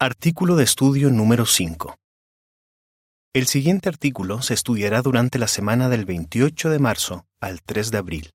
Artículo 0.00 0.56
de 0.56 0.64
estudio 0.64 1.08
número 1.10 1.46
5. 1.46 1.96
El 3.32 3.46
siguiente 3.46 3.88
artículo 3.88 4.42
se 4.42 4.52
estudiará 4.52 5.02
durante 5.02 5.38
la 5.38 5.46
semana 5.46 5.88
del 5.88 6.04
28 6.04 6.68
de 6.68 6.78
marzo 6.80 7.26
al 7.40 7.62
3 7.62 7.92
de 7.92 7.98
abril. 7.98 8.30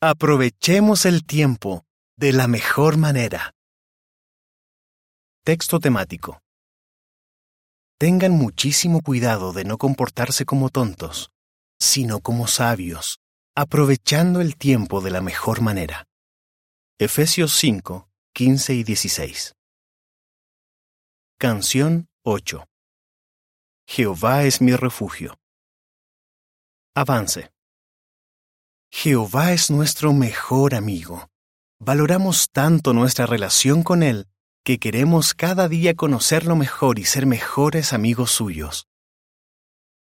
Aprovechemos 0.00 1.04
el 1.04 1.26
tiempo 1.26 1.84
de 2.16 2.32
la 2.32 2.46
mejor 2.46 2.96
manera. 2.96 3.54
Texto 5.44 5.80
temático. 5.80 6.38
Tengan 7.98 8.30
muchísimo 8.32 9.02
cuidado 9.02 9.52
de 9.52 9.64
no 9.64 9.78
comportarse 9.78 10.44
como 10.44 10.68
tontos, 10.68 11.32
sino 11.80 12.20
como 12.20 12.46
sabios, 12.46 13.18
aprovechando 13.56 14.40
el 14.40 14.56
tiempo 14.56 15.00
de 15.00 15.10
la 15.10 15.20
mejor 15.22 15.60
manera. 15.60 16.06
Efesios 17.00 17.56
5, 17.56 18.08
15 18.32 18.74
y 18.74 18.84
16. 18.84 19.54
Canción 21.42 22.08
8. 22.24 22.68
Jehová 23.88 24.44
es 24.44 24.60
mi 24.60 24.76
refugio. 24.76 25.40
Avance. 26.94 27.50
Jehová 28.92 29.52
es 29.52 29.68
nuestro 29.68 30.12
mejor 30.12 30.76
amigo. 30.76 31.26
Valoramos 31.80 32.48
tanto 32.52 32.92
nuestra 32.92 33.26
relación 33.26 33.82
con 33.82 34.04
Él 34.04 34.28
que 34.62 34.78
queremos 34.78 35.34
cada 35.34 35.66
día 35.68 35.96
conocerlo 35.96 36.54
mejor 36.54 37.00
y 37.00 37.06
ser 37.06 37.26
mejores 37.26 37.92
amigos 37.92 38.30
suyos. 38.30 38.86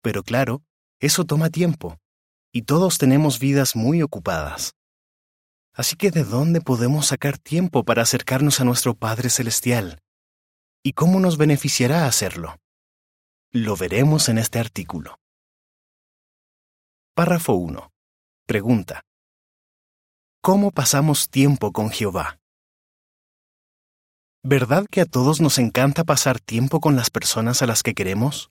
Pero 0.03 0.22
claro, 0.22 0.62
eso 1.00 1.26
toma 1.26 1.50
tiempo, 1.50 1.98
y 2.53 2.66
todos 2.66 3.00
tenemos 3.00 3.39
vidas 3.39 3.76
muy 3.76 4.03
ocupadas. 4.03 4.76
Así 5.73 5.95
que 5.95 6.12
¿de 6.12 6.23
dónde 6.23 6.62
podemos 6.62 7.08
sacar 7.08 7.39
tiempo 7.39 7.84
para 7.84 8.03
acercarnos 8.03 8.62
a 8.62 8.64
nuestro 8.64 8.94
Padre 8.94 9.31
Celestial? 9.31 10.03
¿Y 10.84 10.94
cómo 10.94 11.20
nos 11.20 11.38
beneficiará 11.38 12.08
hacerlo? 12.08 12.58
Lo 13.52 13.75
veremos 13.75 14.30
en 14.30 14.39
este 14.39 14.58
artículo. 14.58 15.19
Párrafo 17.14 17.53
1. 17.53 17.92
Pregunta. 18.47 19.03
¿Cómo 20.42 20.72
pasamos 20.72 21.30
tiempo 21.30 21.72
con 21.72 21.92
Jehová? 21.92 22.39
¿Verdad 24.44 24.88
que 24.89 25.02
a 25.02 25.05
todos 25.05 25.39
nos 25.39 25.59
encanta 25.59 26.03
pasar 26.03 26.39
tiempo 26.39 26.80
con 26.80 26.95
las 26.95 27.11
personas 27.11 27.61
a 27.61 27.67
las 27.67 27.83
que 27.83 27.94
queremos? 27.94 28.50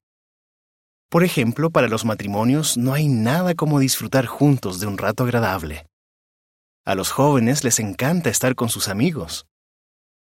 Por 1.08 1.24
ejemplo, 1.24 1.70
para 1.70 1.88
los 1.88 2.04
matrimonios 2.04 2.76
no 2.76 2.94
hay 2.94 3.08
nada 3.08 3.56
como 3.56 3.80
disfrutar 3.80 4.26
juntos 4.26 4.78
de 4.78 4.86
un 4.86 4.98
rato 4.98 5.24
agradable. 5.24 5.84
A 6.84 6.94
los 6.94 7.10
jóvenes 7.10 7.64
les 7.64 7.80
encanta 7.80 8.30
estar 8.30 8.54
con 8.54 8.68
sus 8.68 8.86
amigos. 8.86 9.46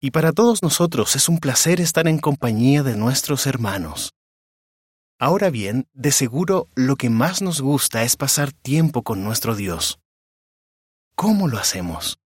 Y 0.01 0.13
para 0.13 0.33
todos 0.33 0.63
nosotros 0.63 1.17
es 1.17 1.29
un 1.29 1.39
placer 1.39 1.81
estar 1.81 2.07
en 2.07 2.19
compañía 2.19 2.85
de 2.85 2.97
nuestros 2.97 3.47
hermanos. 3.47 4.15
Ahora 5.19 5.51
bien, 5.51 5.89
de 5.93 6.13
seguro 6.13 6.69
lo 6.77 6.95
que 6.95 7.11
más 7.11 7.43
nos 7.43 7.61
gusta 7.61 8.05
es 8.05 8.17
pasar 8.17 8.53
tiempo 8.53 9.03
con 9.03 9.25
nuestro 9.25 9.57
Dios. 9.57 9.99
¿Cómo 11.17 11.49
lo 11.49 11.59
hacemos? 11.59 12.19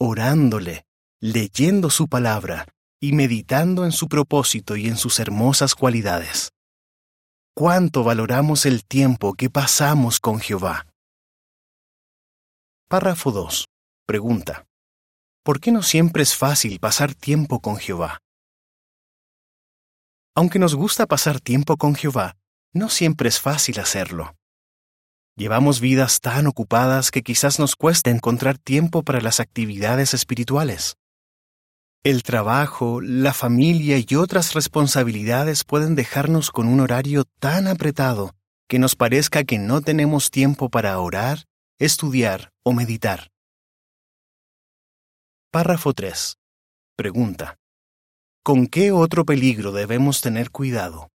Orándole, 0.00 0.84
leyendo 1.20 1.90
su 1.90 2.08
palabra 2.08 2.66
y 3.00 3.12
meditando 3.12 3.84
en 3.84 3.92
su 3.92 4.08
propósito 4.08 4.74
y 4.74 4.88
en 4.88 4.96
sus 4.96 5.20
hermosas 5.20 5.76
cualidades. 5.76 6.50
¿Cuánto 7.54 8.02
valoramos 8.02 8.66
el 8.66 8.84
tiempo 8.84 9.34
que 9.34 9.48
pasamos 9.48 10.18
con 10.18 10.40
Jehová? 10.40 10.86
Párrafo 12.88 13.30
2. 13.30 13.66
Pregunta. 14.06 14.67
¿Por 15.48 15.60
qué 15.60 15.72
no 15.72 15.82
siempre 15.82 16.22
es 16.22 16.36
fácil 16.36 16.78
pasar 16.78 17.14
tiempo 17.14 17.60
con 17.60 17.78
Jehová? 17.78 18.18
Aunque 20.36 20.58
nos 20.58 20.74
gusta 20.74 21.06
pasar 21.06 21.40
tiempo 21.40 21.78
con 21.78 21.94
Jehová, 21.94 22.36
no 22.74 22.90
siempre 22.90 23.30
es 23.30 23.40
fácil 23.40 23.80
hacerlo. 23.80 24.36
Llevamos 25.36 25.80
vidas 25.80 26.20
tan 26.20 26.46
ocupadas 26.48 27.10
que 27.10 27.22
quizás 27.22 27.58
nos 27.58 27.76
cueste 27.76 28.10
encontrar 28.10 28.58
tiempo 28.58 29.02
para 29.02 29.22
las 29.22 29.40
actividades 29.40 30.12
espirituales. 30.12 30.98
El 32.04 32.24
trabajo, 32.24 33.00
la 33.00 33.32
familia 33.32 33.96
y 34.06 34.16
otras 34.16 34.52
responsabilidades 34.52 35.64
pueden 35.64 35.94
dejarnos 35.94 36.50
con 36.50 36.68
un 36.68 36.80
horario 36.80 37.24
tan 37.40 37.68
apretado 37.68 38.34
que 38.68 38.78
nos 38.78 38.96
parezca 38.96 39.44
que 39.44 39.58
no 39.58 39.80
tenemos 39.80 40.30
tiempo 40.30 40.68
para 40.68 40.98
orar, 40.98 41.46
estudiar 41.78 42.50
o 42.64 42.74
meditar. 42.74 43.30
Párrafo 45.50 45.94
3. 45.94 46.36
Pregunta. 46.94 47.56
¿Con 48.42 48.66
qué 48.66 48.92
otro 48.92 49.24
peligro 49.24 49.72
debemos 49.72 50.20
tener 50.20 50.50
cuidado? 50.50 51.08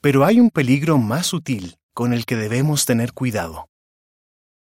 Pero 0.00 0.24
hay 0.24 0.40
un 0.40 0.50
peligro 0.50 0.98
más 0.98 1.28
sutil 1.28 1.76
con 1.94 2.12
el 2.12 2.26
que 2.26 2.34
debemos 2.34 2.86
tener 2.86 3.12
cuidado. 3.12 3.68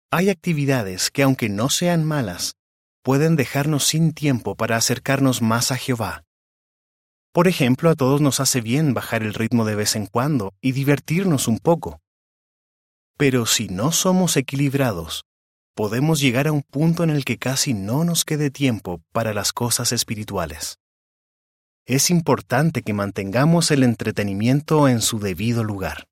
Hay 0.10 0.30
actividades 0.30 1.12
que 1.12 1.22
aunque 1.22 1.50
no 1.50 1.70
sean 1.70 2.06
malas, 2.06 2.56
pueden 3.04 3.36
dejarnos 3.36 3.84
sin 3.84 4.14
tiempo 4.14 4.56
para 4.56 4.78
acercarnos 4.78 5.42
más 5.42 5.74
a 5.74 5.76
Jehová. 5.76 6.24
Por 7.34 7.50
ejemplo, 7.50 7.90
a 7.90 7.96
todos 7.96 8.22
nos 8.22 8.40
hace 8.40 8.62
bien 8.62 8.94
bajar 8.94 9.22
el 9.22 9.34
ritmo 9.34 9.66
de 9.66 9.76
vez 9.76 9.98
en 9.98 10.06
cuando 10.06 10.54
y 10.62 10.72
divertirnos 10.72 11.50
un 11.50 11.60
poco. 11.60 12.00
Pero 13.18 13.46
si 13.46 13.68
no 13.68 13.92
somos 13.92 14.38
equilibrados, 14.38 15.26
podemos 15.74 16.20
llegar 16.20 16.48
a 16.48 16.52
un 16.52 16.62
punto 16.62 17.04
en 17.04 17.10
el 17.10 17.26
que 17.26 17.38
casi 17.38 17.74
no 17.74 18.04
nos 18.04 18.26
quede 18.26 18.52
tiempo 18.52 19.02
para 19.12 19.34
las 19.34 19.54
cosas 19.54 19.92
espirituales. 19.92 20.80
Es 21.86 22.10
importante 22.10 22.84
que 22.84 22.94
mantengamos 22.94 23.72
el 23.72 23.84
entretenimiento 23.84 24.88
en 24.88 25.02
su 25.02 25.20
debido 25.20 25.64
lugar. 25.64 26.08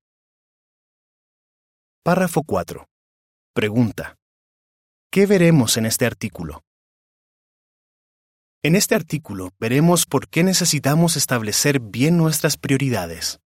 Párrafo 2.03 2.43
4. 2.43 2.87
Pregunta. 3.53 4.17
¿Qué 5.11 5.25
veremos 5.25 5.77
en 5.77 5.85
este 5.85 6.05
artículo? 6.05 6.63
En 8.63 8.75
este 8.75 8.95
artículo 8.95 9.51
veremos 9.59 10.05
por 10.05 10.27
qué 10.27 10.43
necesitamos 10.43 11.15
establecer 11.15 11.79
bien 11.79 12.17
nuestras 12.17 12.57
prioridades. 12.57 13.39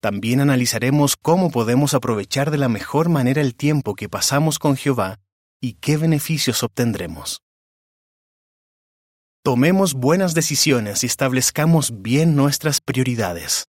También 0.00 0.40
analizaremos 0.40 1.16
cómo 1.16 1.50
podemos 1.50 1.94
aprovechar 1.94 2.50
de 2.50 2.58
la 2.58 2.68
mejor 2.68 3.08
manera 3.08 3.40
el 3.40 3.54
tiempo 3.54 3.94
que 3.94 4.08
pasamos 4.08 4.58
con 4.58 4.76
Jehová 4.76 5.20
y 5.64 5.78
qué 5.80 5.96
beneficios 5.96 6.62
obtendremos. 6.62 7.42
Tomemos 9.42 9.94
buenas 9.94 10.34
decisiones 10.34 11.02
y 11.04 11.06
establezcamos 11.06 12.02
bien 12.02 12.36
nuestras 12.36 12.82
prioridades. 12.82 13.64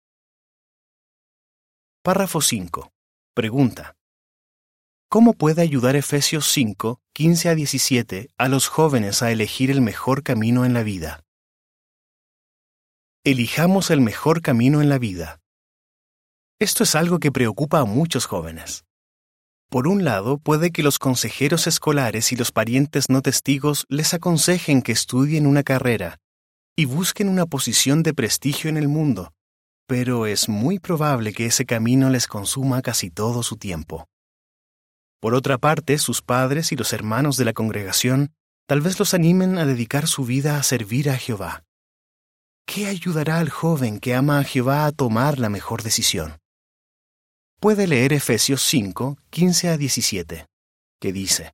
Párrafo 2.01 2.39
5. 2.39 2.93
Pregunta. 3.35 3.97
¿Cómo 5.09 5.33
puede 5.33 5.61
ayudar 5.61 5.97
Efesios 5.97 6.49
5, 6.53 7.01
15 7.11 7.49
a 7.49 7.55
17 7.55 8.29
a 8.37 8.47
los 8.47 8.69
jóvenes 8.69 9.21
a 9.21 9.33
elegir 9.33 9.69
el 9.69 9.81
mejor 9.81 10.23
camino 10.23 10.63
en 10.63 10.73
la 10.73 10.83
vida? 10.83 11.25
Elijamos 13.25 13.91
el 13.91 13.99
mejor 13.99 14.41
camino 14.41 14.81
en 14.81 14.87
la 14.87 14.97
vida. 14.97 15.41
Esto 16.57 16.85
es 16.85 16.95
algo 16.95 17.19
que 17.19 17.33
preocupa 17.33 17.79
a 17.79 17.85
muchos 17.85 18.27
jóvenes. 18.27 18.85
Por 19.71 19.87
un 19.87 20.03
lado, 20.03 20.37
puede 20.37 20.71
que 20.71 20.83
los 20.83 20.99
consejeros 20.99 21.65
escolares 21.65 22.33
y 22.33 22.35
los 22.35 22.51
parientes 22.51 23.09
no 23.09 23.21
testigos 23.21 23.85
les 23.87 24.13
aconsejen 24.13 24.81
que 24.81 24.91
estudien 24.91 25.47
una 25.47 25.63
carrera 25.63 26.17
y 26.75 26.83
busquen 26.83 27.29
una 27.29 27.45
posición 27.45 28.03
de 28.03 28.13
prestigio 28.13 28.69
en 28.69 28.75
el 28.75 28.89
mundo, 28.89 29.31
pero 29.87 30.25
es 30.25 30.49
muy 30.49 30.79
probable 30.79 31.31
que 31.31 31.45
ese 31.45 31.65
camino 31.65 32.09
les 32.09 32.27
consuma 32.27 32.81
casi 32.81 33.11
todo 33.11 33.43
su 33.43 33.55
tiempo. 33.55 34.09
Por 35.21 35.35
otra 35.35 35.57
parte, 35.57 35.97
sus 35.99 36.21
padres 36.21 36.73
y 36.73 36.75
los 36.75 36.91
hermanos 36.91 37.37
de 37.37 37.45
la 37.45 37.53
congregación 37.53 38.33
tal 38.67 38.81
vez 38.81 38.99
los 38.99 39.13
animen 39.13 39.57
a 39.57 39.65
dedicar 39.65 40.05
su 40.05 40.25
vida 40.25 40.57
a 40.57 40.63
servir 40.63 41.09
a 41.09 41.15
Jehová. 41.15 41.63
¿Qué 42.65 42.87
ayudará 42.87 43.39
al 43.39 43.49
joven 43.49 44.01
que 44.01 44.15
ama 44.15 44.39
a 44.39 44.43
Jehová 44.43 44.85
a 44.85 44.91
tomar 44.91 45.39
la 45.39 45.47
mejor 45.47 45.81
decisión? 45.81 46.40
Puede 47.61 47.85
leer 47.85 48.11
Efesios 48.11 48.63
5, 48.63 49.19
15 49.29 49.69
a 49.69 49.77
17, 49.77 50.47
que 50.99 51.13
dice, 51.13 51.51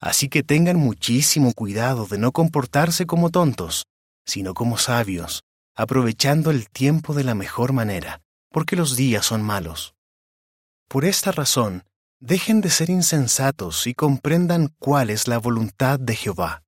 Así 0.00 0.30
que 0.30 0.42
tengan 0.42 0.78
muchísimo 0.78 1.52
cuidado 1.52 2.06
de 2.06 2.16
no 2.16 2.32
comportarse 2.32 3.04
como 3.04 3.28
tontos, 3.30 3.84
sino 4.26 4.54
como 4.54 4.78
sabios, 4.78 5.42
aprovechando 5.76 6.50
el 6.50 6.70
tiempo 6.70 7.12
de 7.12 7.22
la 7.22 7.34
mejor 7.34 7.74
manera, 7.74 8.22
porque 8.50 8.76
los 8.76 8.96
días 8.96 9.26
son 9.26 9.42
malos. 9.42 9.94
Por 10.88 11.04
esta 11.04 11.32
razón, 11.32 11.84
dejen 12.18 12.62
de 12.62 12.70
ser 12.70 12.88
insensatos 12.88 13.86
y 13.86 13.92
comprendan 13.92 14.74
cuál 14.78 15.10
es 15.10 15.28
la 15.28 15.36
voluntad 15.36 16.00
de 16.00 16.16
Jehová. 16.16 16.62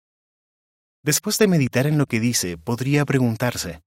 Después 1.03 1.39
de 1.39 1.49
meditar 1.49 1.87
en 1.87 1.97
lo 1.97 2.05
que 2.05 2.21
dice, 2.21 2.59
podría 2.59 3.07
preguntarse, 3.07 3.81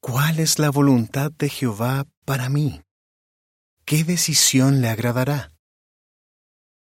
¿cuál 0.00 0.38
es 0.38 0.60
la 0.60 0.70
voluntad 0.70 1.32
de 1.32 1.48
Jehová 1.48 2.04
para 2.24 2.48
mí? 2.48 2.85
¿Qué 3.88 4.02
decisión 4.02 4.80
le 4.80 4.88
agradará? 4.88 5.52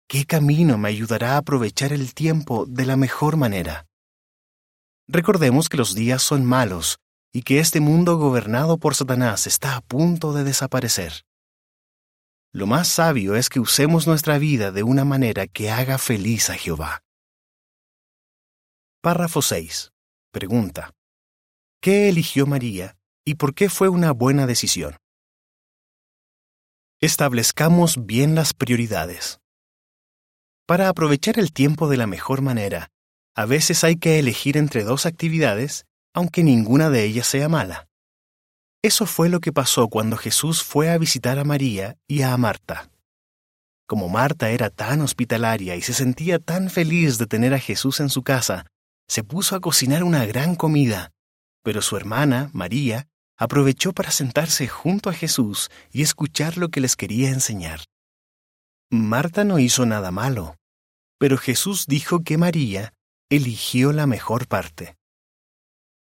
¿Qué 0.07 0.27
camino 0.27 0.77
me 0.77 0.89
ayudará 0.89 1.33
a 1.33 1.37
aprovechar 1.37 1.93
el 1.93 2.13
tiempo 2.13 2.67
de 2.67 2.85
la 2.85 2.95
mejor 2.95 3.37
manera? 3.37 3.87
Recordemos 5.07 5.67
que 5.67 5.77
los 5.77 5.95
días 5.95 6.21
son 6.21 6.45
malos 6.45 6.99
y 7.33 7.41
que 7.41 7.57
este 7.57 7.79
mundo 7.79 8.17
gobernado 8.17 8.77
por 8.77 8.93
Satanás 8.93 9.47
está 9.47 9.77
a 9.77 9.81
punto 9.81 10.31
de 10.31 10.43
desaparecer. 10.43 11.25
Lo 12.53 12.67
más 12.67 12.87
sabio 12.87 13.35
es 13.35 13.49
que 13.49 13.59
usemos 13.59 14.05
nuestra 14.05 14.37
vida 14.37 14.71
de 14.71 14.83
una 14.83 15.03
manera 15.03 15.47
que 15.47 15.71
haga 15.71 15.97
feliz 15.97 16.51
a 16.51 16.53
Jehová. 16.53 17.01
Párrafo 19.01 19.41
6. 19.41 19.91
Pregunta. 20.31 20.93
¿Qué 21.81 22.09
eligió 22.09 22.45
María 22.45 22.95
y 23.25 23.35
por 23.35 23.55
qué 23.55 23.69
fue 23.69 23.89
una 23.89 24.11
buena 24.11 24.45
decisión? 24.45 25.00
Establezcamos 27.03 28.05
bien 28.05 28.35
las 28.35 28.53
prioridades. 28.53 29.39
Para 30.67 30.87
aprovechar 30.87 31.39
el 31.39 31.51
tiempo 31.51 31.89
de 31.89 31.97
la 31.97 32.05
mejor 32.05 32.43
manera, 32.43 32.91
a 33.35 33.47
veces 33.47 33.83
hay 33.83 33.95
que 33.95 34.19
elegir 34.19 34.55
entre 34.55 34.83
dos 34.83 35.07
actividades, 35.07 35.87
aunque 36.13 36.43
ninguna 36.43 36.91
de 36.91 37.03
ellas 37.03 37.25
sea 37.25 37.49
mala. 37.49 37.87
Eso 38.83 39.07
fue 39.07 39.29
lo 39.29 39.39
que 39.39 39.51
pasó 39.51 39.87
cuando 39.87 40.15
Jesús 40.15 40.61
fue 40.63 40.91
a 40.91 40.99
visitar 40.99 41.39
a 41.39 41.43
María 41.43 41.97
y 42.07 42.21
a 42.21 42.37
Marta. 42.37 42.91
Como 43.87 44.07
Marta 44.07 44.51
era 44.51 44.69
tan 44.69 45.01
hospitalaria 45.01 45.75
y 45.75 45.81
se 45.81 45.95
sentía 45.95 46.37
tan 46.37 46.69
feliz 46.69 47.17
de 47.17 47.25
tener 47.25 47.55
a 47.55 47.59
Jesús 47.59 47.99
en 47.99 48.09
su 48.09 48.21
casa, 48.21 48.67
se 49.07 49.23
puso 49.23 49.55
a 49.55 49.59
cocinar 49.59 50.03
una 50.03 50.23
gran 50.27 50.53
comida, 50.53 51.13
pero 51.63 51.81
su 51.81 51.97
hermana, 51.97 52.51
María, 52.53 53.07
aprovechó 53.41 53.91
para 53.91 54.11
sentarse 54.11 54.67
junto 54.67 55.09
a 55.09 55.13
Jesús 55.13 55.71
y 55.91 56.03
escuchar 56.03 56.57
lo 56.57 56.69
que 56.69 56.79
les 56.79 56.95
quería 56.95 57.29
enseñar. 57.29 57.79
Marta 58.91 59.43
no 59.43 59.57
hizo 59.57 59.87
nada 59.87 60.11
malo, 60.11 60.57
pero 61.17 61.39
Jesús 61.39 61.87
dijo 61.87 62.23
que 62.23 62.37
María 62.37 62.93
eligió 63.31 63.93
la 63.93 64.05
mejor 64.05 64.47
parte. 64.47 64.95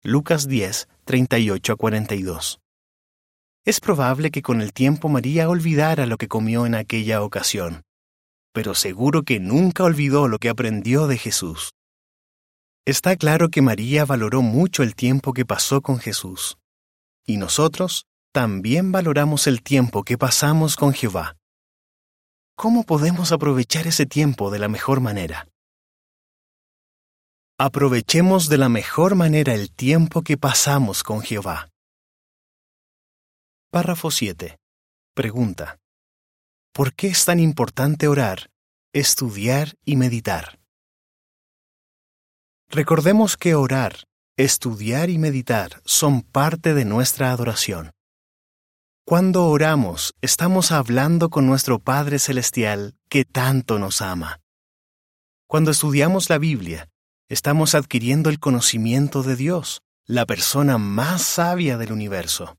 Lucas 0.03 0.49
10, 0.49 0.87
38 1.07 1.73
a 1.73 1.77
42. 1.77 2.61
Es 3.65 3.81
probable 3.81 4.31
que 4.31 4.43
con 4.43 4.61
el 4.61 4.75
tiempo 4.75 5.09
María 5.09 5.49
olvidara 5.49 6.05
lo 6.05 6.19
que 6.19 6.29
comió 6.29 6.67
en 6.67 6.75
aquella 6.75 7.23
ocasión, 7.23 7.85
pero 8.53 8.75
seguro 8.75 9.23
que 9.23 9.41
nunca 9.41 9.85
olvidó 9.85 10.29
lo 10.29 10.39
que 10.39 10.51
aprendió 10.51 11.07
de 11.07 11.17
Jesús. 11.17 11.71
Está 12.85 13.17
claro 13.17 13.49
que 13.49 13.63
María 13.63 14.05
valoró 14.05 14.43
mucho 14.43 14.83
el 14.83 14.95
tiempo 14.95 15.33
que 15.33 15.47
pasó 15.47 15.81
con 15.81 15.99
Jesús. 15.99 16.59
Y 17.27 17.39
nosotros 17.39 18.07
también 18.33 18.93
valoramos 18.93 19.47
el 19.47 19.63
tiempo 19.63 20.05
que 20.05 20.19
pasamos 20.19 20.77
con 20.77 20.93
Jehová. 20.93 21.37
¿Cómo 22.57 22.85
podemos 22.85 23.33
aprovechar 23.33 23.87
ese 23.87 24.07
tiempo 24.07 24.51
de 24.51 24.59
la 24.59 24.69
mejor 24.69 25.01
manera? 25.01 25.49
Aprovechemos 27.59 28.49
de 28.49 28.59
la 28.59 28.69
mejor 28.69 29.15
manera 29.15 29.55
el 29.55 29.71
tiempo 29.71 30.23
que 30.23 30.37
pasamos 30.37 31.03
con 31.03 31.23
Jehová. 31.23 31.71
Párrafo 33.71 34.11
7. 34.11 34.59
Pregunta. 35.15 35.79
¿Por 36.73 36.95
qué 36.95 37.09
es 37.09 37.25
tan 37.25 37.39
importante 37.39 38.09
orar, 38.09 38.51
estudiar 38.93 39.75
y 39.85 39.97
meditar? 39.97 40.59
Recordemos 42.69 43.37
que 43.37 43.55
orar, 43.55 44.05
estudiar 44.37 45.11
y 45.11 45.19
meditar 45.19 45.81
son 45.85 46.23
parte 46.23 46.75
de 46.75 46.85
nuestra 46.85 47.31
adoración. 47.31 47.93
Cuando 49.07 49.47
oramos, 49.47 50.15
estamos 50.23 50.73
hablando 50.73 51.31
con 51.31 51.47
nuestro 51.47 51.79
Padre 51.79 52.19
Celestial 52.19 52.97
que 53.09 53.25
tanto 53.25 53.79
nos 53.79 54.03
ama. 54.03 54.41
Cuando 55.47 55.71
estudiamos 55.71 56.31
la 56.31 56.39
Biblia, 56.39 56.89
estamos 57.29 57.77
adquiriendo 57.77 58.29
el 58.29 58.41
conocimiento 58.41 59.23
de 59.23 59.37
Dios, 59.37 59.83
la 60.05 60.27
persona 60.27 60.79
más 60.79 61.23
sabia 61.23 61.79
del 61.79 61.93
universo. 61.93 62.57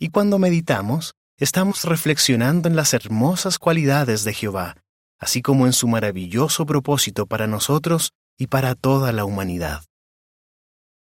Y 0.00 0.08
cuando 0.08 0.40
meditamos, 0.40 1.14
estamos 1.36 1.84
reflexionando 1.84 2.68
en 2.68 2.74
las 2.74 2.92
hermosas 2.92 3.58
cualidades 3.58 4.24
de 4.24 4.34
Jehová, 4.34 4.78
así 5.20 5.42
como 5.42 5.66
en 5.66 5.74
su 5.74 5.86
maravilloso 5.86 6.66
propósito 6.66 7.26
para 7.26 7.46
nosotros 7.46 8.14
y 8.36 8.48
para 8.48 8.74
toda 8.74 9.12
la 9.12 9.24
humanidad. 9.24 9.84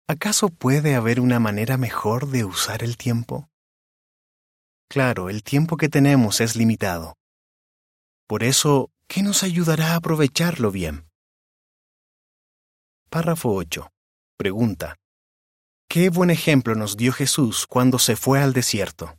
¿Acaso 0.08 0.50
puede 0.50 0.96
haber 0.96 1.20
una 1.20 1.40
manera 1.40 1.78
mejor 1.78 2.28
de 2.28 2.44
usar 2.44 2.84
el 2.84 2.98
tiempo? 2.98 3.50
Claro, 4.90 5.30
el 5.30 5.44
tiempo 5.44 5.78
que 5.78 5.88
tenemos 5.88 6.42
es 6.42 6.56
limitado. 6.56 7.16
Por 8.28 8.44
eso, 8.44 8.92
¿qué 9.08 9.24
nos 9.24 9.44
ayudará 9.44 9.94
a 9.94 9.96
aprovecharlo 9.98 10.72
bien? 10.72 11.08
Párrafo 13.10 13.54
8. 13.54 13.90
Pregunta. 14.38 14.98
¿Qué 15.90 16.10
buen 16.10 16.30
ejemplo 16.30 16.76
nos 16.76 16.96
dio 16.96 17.12
Jesús 17.12 17.68
cuando 17.68 18.00
se 18.00 18.16
fue 18.16 18.42
al 18.42 18.54
desierto? 18.54 19.18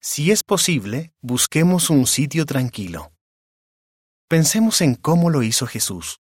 Si 0.00 0.30
es 0.30 0.44
posible, 0.44 1.12
busquemos 1.20 1.90
un 1.90 2.06
sitio 2.06 2.46
tranquilo. 2.46 3.12
Pensemos 4.28 4.82
en 4.82 4.94
cómo 4.94 5.30
lo 5.30 5.42
hizo 5.42 5.66
Jesús. 5.66 6.20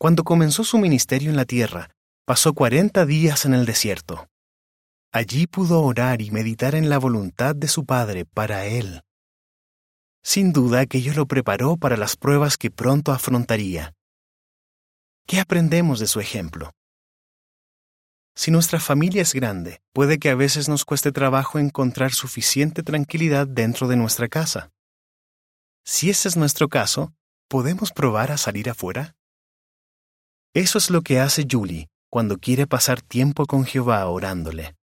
Cuando 0.00 0.24
comenzó 0.24 0.64
su 0.64 0.78
ministerio 0.78 1.28
en 1.28 1.36
la 1.36 1.44
tierra, 1.44 1.90
pasó 2.24 2.54
cuarenta 2.54 3.04
días 3.04 3.44
en 3.44 3.52
el 3.52 3.66
desierto. 3.66 4.28
Allí 5.12 5.46
pudo 5.46 5.82
orar 5.82 6.22
y 6.22 6.30
meditar 6.30 6.74
en 6.74 6.88
la 6.88 6.96
voluntad 6.96 7.54
de 7.54 7.68
su 7.68 7.84
Padre 7.84 8.24
para 8.24 8.64
él. 8.64 9.02
Sin 10.22 10.54
duda 10.54 10.80
aquello 10.80 11.12
lo 11.12 11.26
preparó 11.26 11.76
para 11.76 11.98
las 11.98 12.16
pruebas 12.16 12.56
que 12.56 12.70
pronto 12.70 13.12
afrontaría. 13.12 13.92
¿Qué 15.26 15.38
aprendemos 15.38 16.00
de 16.00 16.06
su 16.06 16.18
ejemplo? 16.18 16.72
Si 18.34 18.50
nuestra 18.50 18.80
familia 18.80 19.20
es 19.20 19.34
grande, 19.34 19.82
puede 19.92 20.18
que 20.18 20.30
a 20.30 20.34
veces 20.34 20.70
nos 20.70 20.86
cueste 20.86 21.12
trabajo 21.12 21.58
encontrar 21.58 22.12
suficiente 22.12 22.82
tranquilidad 22.82 23.46
dentro 23.46 23.86
de 23.86 23.96
nuestra 23.96 24.28
casa. 24.28 24.70
Si 25.84 26.08
ese 26.08 26.28
es 26.28 26.38
nuestro 26.38 26.70
caso, 26.70 27.12
¿podemos 27.48 27.92
probar 27.92 28.32
a 28.32 28.38
salir 28.38 28.70
afuera? 28.70 29.14
Eso 30.54 30.78
es 30.78 30.90
lo 30.90 31.02
que 31.02 31.20
hace 31.20 31.46
Julie 31.48 31.86
cuando 32.10 32.38
quiere 32.38 32.66
pasar 32.66 33.02
tiempo 33.02 33.46
con 33.46 33.64
Jehová 33.64 34.04
orándole. 34.06 34.74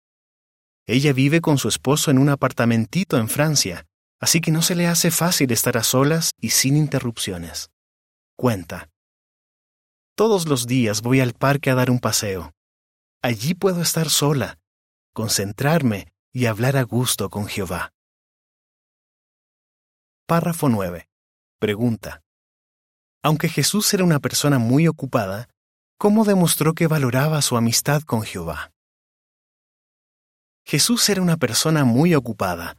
Ella 0.87 1.13
vive 1.13 1.41
con 1.41 1.59
su 1.59 1.67
esposo 1.67 2.13
en 2.13 2.19
un 2.19 2.29
apartamentito 2.29 3.17
en 3.17 3.29
Francia, 3.29 3.85
así 4.21 4.41
que 4.41 4.53
no 4.53 4.63
se 4.63 4.77
le 4.77 4.87
hace 4.87 5.11
fácil 5.11 5.51
estar 5.51 5.77
a 5.77 5.83
solas 5.83 6.31
y 6.41 6.51
sin 6.51 6.77
interrupciones. 6.77 7.71
Cuenta. 8.37 8.89
Todos 10.15 10.47
los 10.47 10.69
días 10.69 11.03
voy 11.03 11.19
al 11.19 11.33
parque 11.33 11.71
a 11.71 11.75
dar 11.75 11.91
un 11.91 11.99
paseo. 11.99 12.53
Allí 13.21 13.55
puedo 13.55 13.83
estar 13.83 14.09
sola, 14.09 14.61
concentrarme 15.13 16.13
y 16.33 16.47
hablar 16.47 16.77
a 16.77 16.83
gusto 16.85 17.29
con 17.29 17.49
Jehová. 17.49 17.93
Párrafo 20.29 20.69
9. 20.69 21.09
Pregunta. 21.59 22.23
Aunque 23.25 23.49
Jesús 23.49 23.93
era 23.93 24.05
una 24.05 24.21
persona 24.21 24.61
muy 24.61 24.87
ocupada, 24.87 25.49
¿cómo 25.99 26.25
demostró 26.25 26.75
que 26.75 26.87
valoraba 26.87 27.41
su 27.43 27.57
amistad 27.57 28.03
con 28.03 28.23
Jehová? 28.23 28.73
Jesús 30.65 31.09
era 31.09 31.23
una 31.23 31.37
persona 31.37 31.85
muy 31.85 32.15
ocupada. 32.15 32.77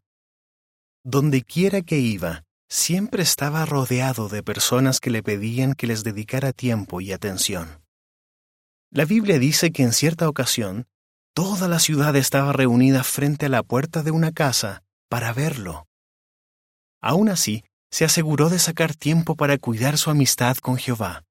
Donde 1.04 1.42
quiera 1.42 1.82
que 1.82 2.00
iba, 2.00 2.44
siempre 2.70 3.24
estaba 3.24 3.66
rodeado 3.66 4.28
de 4.28 4.44
personas 4.44 5.00
que 5.00 5.10
le 5.10 5.24
pedían 5.24 5.74
que 5.74 5.88
les 5.88 6.04
dedicara 6.04 6.52
tiempo 6.52 7.00
y 7.00 7.14
atención. 7.14 7.82
La 8.92 9.06
Biblia 9.06 9.40
dice 9.40 9.72
que 9.72 9.84
en 9.84 9.94
cierta 9.94 10.28
ocasión, 10.28 10.88
toda 11.34 11.68
la 11.68 11.80
ciudad 11.80 12.16
estaba 12.16 12.52
reunida 12.52 13.04
frente 13.04 13.46
a 13.46 13.50
la 13.50 13.64
puerta 13.64 14.04
de 14.04 14.12
una 14.12 14.32
casa 14.32 14.84
para 15.10 15.34
verlo. 15.34 15.88
Aún 17.02 17.30
así, 17.30 17.64
se 17.90 18.06
aseguró 18.06 18.50
de 18.50 18.60
sacar 18.60 18.96
tiempo 18.96 19.36
para 19.36 19.58
cuidar 19.58 19.98
su 19.98 20.10
amistad 20.10 20.58
con 20.58 20.78
Jehová. 20.78 21.27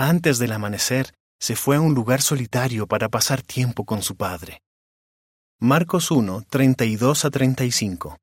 Antes 0.00 0.38
del 0.38 0.52
amanecer, 0.52 1.12
se 1.40 1.56
fue 1.56 1.74
a 1.74 1.80
un 1.80 1.92
lugar 1.92 2.22
solitario 2.22 2.86
para 2.86 3.08
pasar 3.08 3.42
tiempo 3.42 3.84
con 3.84 4.00
su 4.00 4.14
Padre. 4.14 4.62
Marcos 5.58 6.12
1, 6.12 6.44
32 6.48 7.24
a 7.24 7.30
35. 7.30 8.16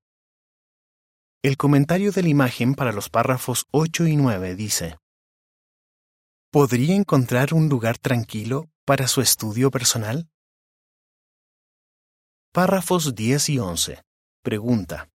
El 1.44 1.58
comentario 1.58 2.14
de 2.14 2.24
la 2.24 2.30
imagen 2.30 2.76
para 2.76 2.94
los 2.94 3.10
párrafos 3.10 3.66
8 3.72 4.08
y 4.08 4.16
9 4.16 4.56
dice, 4.56 4.96
¿Podría 6.50 6.96
encontrar 6.96 7.54
un 7.54 7.68
lugar 7.68 7.98
tranquilo 7.98 8.70
para 8.86 9.10
su 9.10 9.20
estudio 9.20 9.70
personal? 9.70 10.30
Párrafos 12.54 13.16
10 13.16 13.50
y 13.50 13.60
11. 13.60 14.02
Pregunta. 14.44 15.10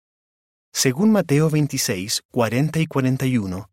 Según 0.75 1.11
Mateo 1.11 1.49
26, 1.49 2.21
40 2.31 2.81
y 2.81 2.87
41, 2.87 3.71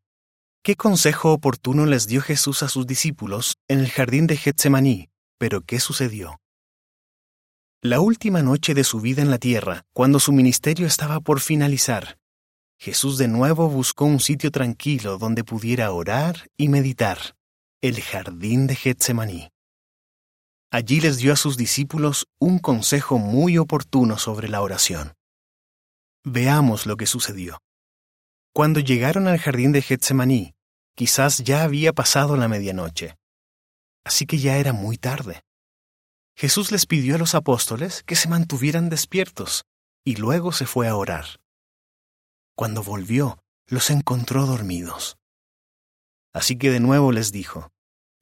¿qué 0.68 0.76
consejo 0.76 1.32
oportuno 1.32 1.86
les 1.86 2.08
dio 2.08 2.22
Jesús 2.22 2.62
a 2.62 2.68
sus 2.68 2.86
discípulos 2.86 3.56
en 3.70 3.80
el 3.80 3.90
jardín 3.90 4.28
de 4.28 4.36
Getsemaní? 4.36 5.08
Pero 5.38 5.62
¿qué 5.62 5.80
sucedió? 5.80 6.42
La 7.82 8.02
última 8.02 8.42
noche 8.42 8.74
de 8.74 8.84
su 8.84 9.00
vida 9.00 9.22
en 9.22 9.32
la 9.32 9.38
tierra, 9.38 9.86
cuando 9.94 10.20
su 10.20 10.34
ministerio 10.34 10.86
estaba 10.86 11.22
por 11.22 11.40
finalizar, 11.40 12.18
Jesús 12.78 13.18
de 13.18 13.30
nuevo 13.30 13.70
buscó 13.70 14.04
un 14.04 14.20
sitio 14.20 14.52
tranquilo 14.52 15.18
donde 15.18 15.46
pudiera 15.46 15.90
orar 15.94 16.50
y 16.58 16.68
meditar. 16.68 17.38
el 17.80 18.02
jardín 18.02 18.68
de 18.68 18.76
Getsemaní. 18.76 19.50
Allí 20.70 21.00
les 21.00 21.20
dio 21.20 21.32
a 21.32 21.38
sus 21.38 21.56
discípulos 21.56 22.28
un 22.40 22.60
consejo 22.60 23.20
muy 23.20 23.58
oportuno 23.58 24.18
sobre 24.18 24.50
la 24.50 24.60
oración. 24.60 25.14
Veamos 26.26 26.86
lo 26.86 26.98
que 26.98 27.06
sucedió. 27.06 27.58
Cuando 28.54 28.82
llegaron 28.82 29.28
al 29.28 29.38
jardín 29.38 29.72
de 29.72 29.82
Getsemaní, 29.82 30.57
quizás 30.98 31.44
ya 31.44 31.62
había 31.62 31.94
pasado 31.94 32.38
la 32.38 32.48
medianoche. 32.48 33.20
Así 34.04 34.26
que 34.26 34.40
ya 34.40 34.58
era 34.58 34.74
muy 34.74 34.98
tarde. 34.98 35.44
Jesús 36.36 36.72
les 36.72 36.88
pidió 36.88 37.16
a 37.16 37.18
los 37.20 37.36
apóstoles 37.36 38.02
que 38.02 38.16
se 38.16 38.28
mantuvieran 38.28 38.90
despiertos 38.90 39.66
y 40.04 40.16
luego 40.16 40.52
se 40.52 40.66
fue 40.66 40.88
a 40.88 40.96
orar. 40.96 41.40
Cuando 42.56 42.82
volvió, 42.82 43.38
los 43.68 43.92
encontró 43.92 44.48
dormidos. 44.48 45.18
Así 46.34 46.58
que 46.58 46.72
de 46.72 46.80
nuevo 46.80 47.12
les 47.12 47.32
dijo, 47.32 47.70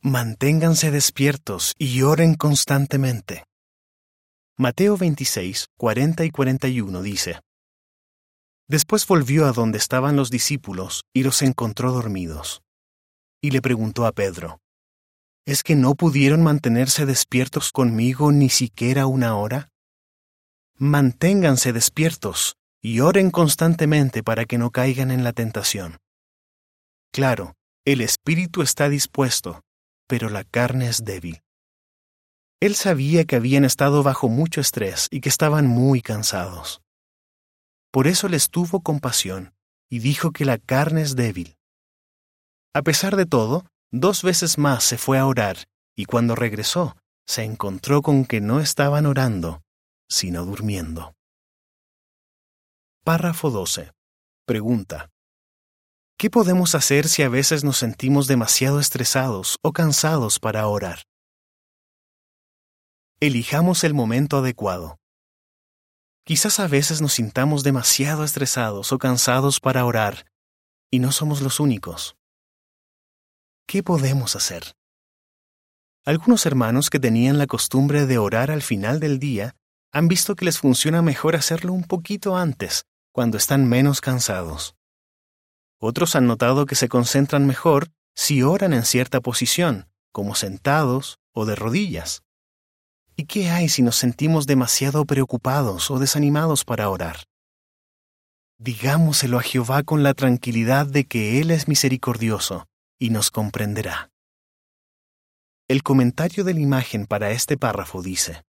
Manténganse 0.01 0.91
despiertos 0.91 1.75
y 1.77 2.01
oren 2.01 2.35
constantemente. 2.35 3.45
Mateo 4.57 4.97
26, 4.97 5.67
40 5.77 6.25
y 6.25 6.29
41 6.29 7.01
dice, 7.01 7.39
Después 8.67 9.07
volvió 9.07 9.45
a 9.45 9.53
donde 9.53 9.77
estaban 9.77 10.17
los 10.17 10.29
discípulos 10.29 11.05
y 11.13 11.23
los 11.23 11.41
encontró 11.41 11.91
dormidos. 11.93 12.64
Y 13.45 13.51
le 13.51 13.61
preguntó 13.61 14.07
a 14.07 14.11
Pedro, 14.11 14.59
¿Es 15.45 15.61
que 15.61 15.75
no 15.75 15.93
pudieron 15.93 16.41
mantenerse 16.41 17.05
despiertos 17.05 17.71
conmigo 17.71 18.31
ni 18.31 18.49
siquiera 18.49 19.05
una 19.05 19.37
hora? 19.37 19.69
Manténganse 20.79 21.71
despiertos 21.71 22.55
y 22.81 23.01
oren 23.01 23.29
constantemente 23.29 24.23
para 24.23 24.45
que 24.45 24.57
no 24.57 24.71
caigan 24.71 25.11
en 25.11 25.23
la 25.23 25.31
tentación. 25.31 25.97
Claro, 27.11 27.53
el 27.85 28.01
espíritu 28.01 28.63
está 28.63 28.89
dispuesto, 28.89 29.61
pero 30.07 30.29
la 30.29 30.43
carne 30.43 30.87
es 30.87 31.05
débil. 31.05 31.43
Él 32.59 32.73
sabía 32.73 33.25
que 33.25 33.35
habían 33.35 33.63
estado 33.63 34.01
bajo 34.01 34.27
mucho 34.27 34.59
estrés 34.59 35.07
y 35.11 35.21
que 35.21 35.29
estaban 35.29 35.67
muy 35.67 36.01
cansados. 36.01 36.81
Por 37.91 38.07
eso 38.07 38.27
les 38.27 38.49
tuvo 38.49 38.81
compasión 38.81 39.53
y 39.87 39.99
dijo 39.99 40.31
que 40.31 40.45
la 40.45 40.57
carne 40.57 41.03
es 41.03 41.15
débil. 41.15 41.54
A 42.75 42.81
pesar 42.81 43.15
de 43.15 43.25
todo, 43.25 43.65
dos 43.89 44.21
veces 44.21 44.57
más 44.57 44.83
se 44.83 44.97
fue 44.97 45.17
a 45.17 45.25
orar 45.25 45.63
y 45.95 46.03
cuando 46.03 46.35
regresó 46.35 46.97
se 47.25 47.45
encontró 47.45 48.01
con 48.01 48.25
que 48.25 48.41
no 48.41 48.59
estaban 48.59 49.05
orando, 49.05 49.61
sino 50.09 50.43
durmiendo. 50.43 51.13
Párrafo 53.05 53.49
12. 53.49 53.93
Pregunta. 54.45 55.09
¿Qué 56.17 56.29
podemos 56.29 56.75
hacer 56.75 57.07
si 57.07 57.23
a 57.23 57.29
veces 57.29 57.63
nos 57.63 57.77
sentimos 57.77 58.27
demasiado 58.27 58.81
estresados 58.81 59.57
o 59.61 59.71
cansados 59.71 60.37
para 60.39 60.67
orar? 60.67 61.03
Elijamos 63.21 63.85
el 63.85 63.93
momento 63.93 64.39
adecuado. 64.39 64.97
Quizás 66.25 66.59
a 66.59 66.67
veces 66.67 67.01
nos 67.01 67.13
sintamos 67.13 67.63
demasiado 67.63 68.25
estresados 68.25 68.91
o 68.91 68.97
cansados 68.97 69.61
para 69.61 69.85
orar, 69.85 70.25
y 70.91 70.99
no 70.99 71.13
somos 71.13 71.39
los 71.39 71.61
únicos. 71.61 72.17
¿Qué 73.67 73.81
podemos 73.81 74.35
hacer? 74.35 74.75
Algunos 76.05 76.45
hermanos 76.45 76.91
que 76.91 76.99
tenían 76.99 77.39
la 77.39 77.47
costumbre 77.47 78.05
de 78.05 78.19
orar 78.19 78.51
al 78.51 78.61
final 78.61 78.99
del 78.99 79.17
día 79.17 79.55
han 79.91 80.07
visto 80.07 80.35
que 80.35 80.45
les 80.45 80.59
funciona 80.59 81.01
mejor 81.01 81.35
hacerlo 81.35 81.73
un 81.73 81.83
poquito 81.83 82.37
antes, 82.37 82.85
cuando 83.11 83.37
están 83.37 83.67
menos 83.67 84.01
cansados. 84.01 84.75
Otros 85.79 86.15
han 86.15 86.27
notado 86.27 86.67
que 86.67 86.75
se 86.75 86.89
concentran 86.89 87.47
mejor 87.47 87.89
si 88.13 88.43
oran 88.43 88.71
en 88.71 88.85
cierta 88.85 89.19
posición, 89.19 89.89
como 90.11 90.35
sentados 90.35 91.17
o 91.33 91.45
de 91.45 91.55
rodillas. 91.55 92.21
¿Y 93.15 93.25
qué 93.25 93.49
hay 93.49 93.67
si 93.67 93.81
nos 93.81 93.95
sentimos 93.95 94.45
demasiado 94.45 95.05
preocupados 95.05 95.89
o 95.89 95.97
desanimados 95.97 96.65
para 96.65 96.87
orar? 96.87 97.23
Digámoselo 98.59 99.39
a 99.39 99.41
Jehová 99.41 99.81
con 99.81 100.03
la 100.03 100.13
tranquilidad 100.13 100.85
de 100.85 101.05
que 101.05 101.41
Él 101.41 101.49
es 101.49 101.67
misericordioso 101.67 102.67
y 102.99 103.09
nos 103.09 103.31
comprenderá. 103.31 104.11
El 105.67 105.83
comentario 105.83 106.43
de 106.43 106.53
la 106.53 106.59
imagen 106.59 107.07
para 107.07 107.31
este 107.31 107.57
párrafo 107.57 108.01
dice, 108.01 108.43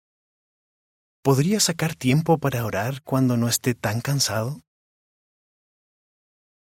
¿Podría 1.23 1.61
sacar 1.61 1.95
tiempo 1.95 2.37
para 2.37 2.65
orar 2.65 3.01
cuando 3.03 3.37
no 3.37 3.47
esté 3.47 3.75
tan 3.75 4.01
cansado? 4.01 4.61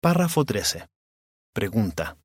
Párrafo 0.02 0.44
13. 0.44 0.86
Pregunta. 1.54 2.18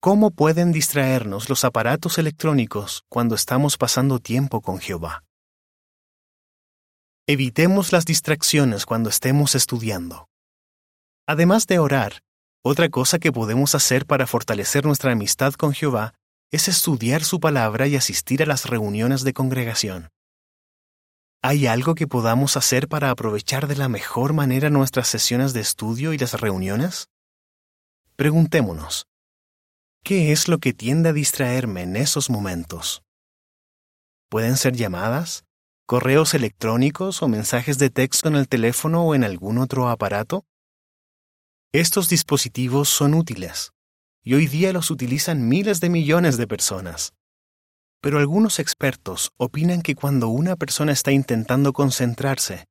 ¿Cómo 0.00 0.30
pueden 0.30 0.72
distraernos 0.72 1.48
los 1.48 1.64
aparatos 1.64 2.18
electrónicos 2.18 3.04
cuando 3.08 3.34
estamos 3.34 3.76
pasando 3.76 4.18
tiempo 4.18 4.60
con 4.60 4.78
Jehová? 4.78 5.24
Evitemos 7.28 7.92
las 7.92 8.04
distracciones 8.04 8.86
cuando 8.86 9.08
estemos 9.08 9.54
estudiando. 9.54 10.28
Además 11.26 11.66
de 11.66 11.78
orar, 11.78 12.22
otra 12.68 12.88
cosa 12.88 13.20
que 13.20 13.30
podemos 13.30 13.76
hacer 13.76 14.06
para 14.06 14.26
fortalecer 14.26 14.84
nuestra 14.84 15.12
amistad 15.12 15.54
con 15.54 15.72
Jehová 15.72 16.14
es 16.50 16.66
estudiar 16.66 17.22
su 17.22 17.38
palabra 17.38 17.86
y 17.86 17.94
asistir 17.94 18.42
a 18.42 18.46
las 18.46 18.66
reuniones 18.66 19.22
de 19.22 19.32
congregación. 19.32 20.08
¿Hay 21.42 21.68
algo 21.68 21.94
que 21.94 22.08
podamos 22.08 22.56
hacer 22.56 22.88
para 22.88 23.10
aprovechar 23.10 23.68
de 23.68 23.76
la 23.76 23.88
mejor 23.88 24.32
manera 24.32 24.68
nuestras 24.68 25.06
sesiones 25.06 25.52
de 25.52 25.60
estudio 25.60 26.12
y 26.12 26.18
las 26.18 26.40
reuniones? 26.40 27.08
Preguntémonos, 28.16 29.06
¿qué 30.02 30.32
es 30.32 30.48
lo 30.48 30.58
que 30.58 30.72
tiende 30.72 31.10
a 31.10 31.12
distraerme 31.12 31.82
en 31.82 31.94
esos 31.94 32.30
momentos? 32.30 33.04
¿Pueden 34.28 34.56
ser 34.56 34.74
llamadas, 34.74 35.44
correos 35.86 36.34
electrónicos 36.34 37.22
o 37.22 37.28
mensajes 37.28 37.78
de 37.78 37.90
texto 37.90 38.26
en 38.26 38.34
el 38.34 38.48
teléfono 38.48 39.04
o 39.04 39.14
en 39.14 39.22
algún 39.22 39.58
otro 39.58 39.88
aparato? 39.88 40.44
Estos 41.72 42.08
dispositivos 42.08 42.88
son 42.88 43.14
útiles, 43.14 43.72
y 44.22 44.34
hoy 44.34 44.46
día 44.46 44.72
los 44.72 44.90
utilizan 44.90 45.48
miles 45.48 45.80
de 45.80 45.90
millones 45.90 46.36
de 46.36 46.46
personas. 46.46 47.12
Pero 48.00 48.18
algunos 48.18 48.58
expertos 48.60 49.30
opinan 49.36 49.82
que 49.82 49.94
cuando 49.94 50.28
una 50.28 50.56
persona 50.56 50.92
está 50.92 51.12
intentando 51.12 51.72
concentrarse, 51.72 52.66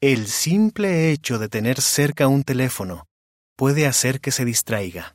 el 0.00 0.26
simple 0.26 1.10
hecho 1.10 1.38
de 1.38 1.48
tener 1.48 1.80
cerca 1.80 2.26
un 2.26 2.42
teléfono 2.42 3.06
puede 3.56 3.86
hacer 3.86 4.20
que 4.20 4.30
se 4.30 4.44
distraiga. 4.44 5.14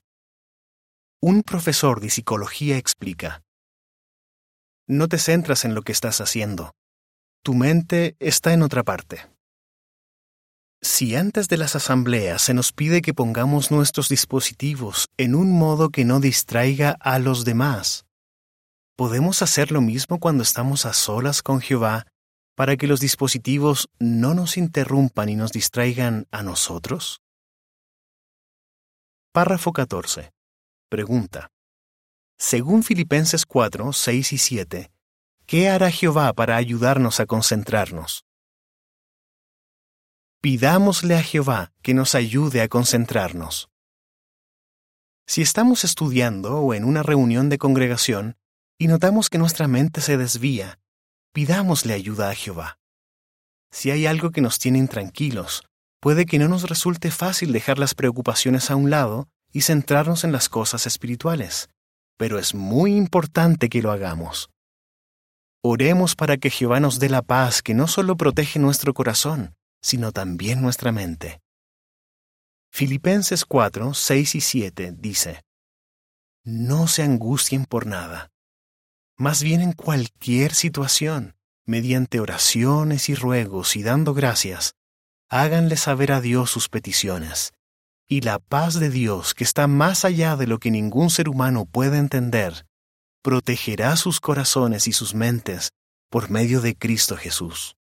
Un 1.22 1.44
profesor 1.44 2.00
de 2.00 2.10
psicología 2.10 2.77
explica, 2.77 3.44
No 4.88 5.08
te 5.08 5.18
centras 5.18 5.65
en 5.65 5.75
lo 5.75 5.82
que 5.82 5.92
estás 5.92 6.22
haciendo. 6.22 6.72
Tu 7.44 7.54
mente 7.54 8.15
está 8.20 8.54
en 8.54 8.62
otra 8.62 8.84
parte. 8.84 9.35
Si 10.86 11.15
antes 11.15 11.48
de 11.48 11.58
las 11.58 11.75
asambleas 11.75 12.44
se 12.44 12.54
nos 12.54 12.72
pide 12.72 13.01
que 13.01 13.15
pongamos 13.15 13.72
nuestros 13.72 14.08
dispositivos 14.08 15.08
en 15.18 15.34
un 15.34 15.51
modo 15.51 15.89
que 15.89 16.06
no 16.06 16.20
distraiga 16.20 16.96
a 17.00 17.18
los 17.18 17.44
demás, 17.44 18.06
¿Podemos 18.96 19.42
hacer 19.42 19.72
lo 19.72 19.82
mismo 19.82 20.20
cuando 20.20 20.44
estamos 20.44 20.86
a 20.86 20.94
solas 20.94 21.42
con 21.42 21.60
Jehová 21.60 22.06
para 22.56 22.77
que 22.77 22.86
los 22.86 23.00
dispositivos 23.00 23.89
no 24.00 24.36
nos 24.36 24.58
interrumpan 24.58 25.27
y 25.27 25.36
nos 25.36 25.51
distraigan 25.51 26.27
a 26.32 26.44
nosotros? 26.44 27.20
Párrafo 29.34 29.74
14. 29.74 30.32
Pregunta. 30.88 31.50
Según 32.38 32.84
Filipenses 32.84 33.46
4, 33.48 33.92
6 33.92 34.34
y 34.34 34.38
7, 34.38 34.92
¿qué 35.48 35.68
hará 35.68 35.89
Jehová 35.89 36.32
para 36.34 36.56
ayudarnos 36.56 37.20
a 37.20 37.25
concentrarnos? 37.25 38.24
Pidámosle 40.46 41.16
a 41.16 41.24
Jehová 41.24 41.74
que 41.82 41.96
nos 41.96 42.14
ayude 42.14 42.62
a 42.62 42.68
concentrarnos. 42.68 43.68
Si 45.25 45.42
estamos 45.42 45.84
estudiando 45.84 46.60
o 46.60 46.75
en 46.75 46.84
una 46.84 47.02
reunión 47.02 47.50
de 47.50 47.58
congregación, 47.58 48.38
y 48.78 48.86
notamos 48.86 49.32
que 49.32 49.40
nuestra 49.40 49.68
mente 49.68 50.02
se 50.02 50.18
desvía, 50.18 50.78
pidámosle 51.34 51.96
ayuda 51.96 52.30
a 52.30 52.36
Jehová. 52.36 52.78
Si 53.72 53.90
hay 53.90 54.06
algo 54.06 54.30
que 54.30 54.42
nos 54.42 54.60
tiene 54.60 54.78
intranquilos, 54.78 55.64
puede 56.00 56.28
que 56.28 56.38
no 56.38 56.48
nos 56.48 56.70
resulte 56.70 57.10
fácil 57.10 57.52
dejar 57.52 57.80
las 57.80 57.96
preocupaciones 57.96 58.70
a 58.70 58.75
un 58.75 58.92
lado 58.92 59.28
y 59.52 59.62
centrarnos 59.62 60.24
en 60.24 60.32
las 60.32 60.48
cosas 60.48 60.86
espirituales, 60.86 61.70
pero 62.18 62.38
es 62.38 62.54
muy 62.54 62.96
importante 62.96 63.68
que 63.68 63.82
lo 63.82 63.92
hagamos. 63.92 64.52
Oremos 65.64 66.16
para 66.16 66.38
que 66.38 66.52
Jehová 66.52 66.80
nos 66.80 67.00
dé 67.00 67.10
la 67.10 67.24
paz 67.24 67.64
que 67.64 67.74
no 67.74 67.88
solo 67.88 68.16
protege 68.16 68.60
nuestro 68.60 68.94
corazón, 68.94 69.56
sino 69.86 70.12
también 70.12 70.63
nuestra 70.63 70.92
mente. 70.92 71.42
Filipenses 72.72 73.46
4, 73.46 73.94
6 73.94 74.36
y 74.36 74.42
7 74.42 74.96
dice, 74.98 75.44
No 76.44 76.88
se 76.88 77.04
angustien 77.04 77.65
por 77.65 77.86
nada 77.86 78.32
más 79.18 79.44
bien 79.44 79.62
en 79.62 79.72
cualquier 79.72 80.54
situación, 80.54 81.36
mediante 81.65 82.20
oraciones 82.20 83.08
y 83.08 83.15
ruegos 83.15 83.77
y 83.77 83.84
dando 83.84 84.13
gracias, 84.13 84.74
háganle 85.30 85.77
saber 85.77 86.12
a 86.12 86.20
Dios 86.20 86.50
sus 86.50 86.68
peticiones. 86.68 87.54
Y 88.08 88.22
la 88.22 88.39
paz 88.39 88.74
de 88.74 88.89
Dios, 88.89 89.34
que 89.34 89.46
está 89.46 89.68
más 89.68 90.04
allá 90.04 90.36
de 90.36 90.48
lo 90.48 90.60
que 90.60 90.70
ningún 90.70 91.10
ser 91.10 91.30
humano 91.30 91.65
puede 91.65 91.98
entender, 91.98 92.65
protegerá 93.22 93.96
sus 93.96 94.20
corazones 94.20 94.88
y 94.88 94.92
sus 94.92 95.15
mentes 95.15 95.70
por 96.10 96.30
medio 96.30 96.60
de 96.60 96.75
Cristo 96.75 97.15
Jesús. 97.15 97.77